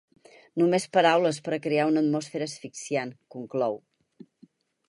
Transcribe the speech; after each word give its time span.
Només 0.61 0.87
paraules 0.97 1.39
per 1.49 1.53
a 1.57 1.59
crear 1.67 1.85
una 1.91 2.03
atmosfera 2.05 2.49
asfixiant, 2.53 3.15
conclou. 3.37 3.81